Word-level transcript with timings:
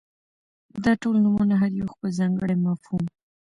داټول 0.83 1.15
نومونه 1.23 1.55
هر 1.61 1.71
يو 1.79 1.87
خپل 1.93 2.09
ځانګړى 2.19 2.55
مفهوم، 2.65 3.03